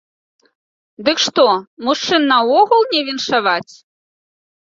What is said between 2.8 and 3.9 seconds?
не віншаваць?